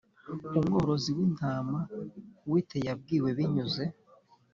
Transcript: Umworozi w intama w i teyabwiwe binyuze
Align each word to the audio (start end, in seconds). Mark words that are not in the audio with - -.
Umworozi 0.59 1.09
w 1.17 1.19
intama 1.27 1.79
w 2.49 2.51
i 2.61 2.63
teyabwiwe 2.69 3.29
binyuze 3.37 3.83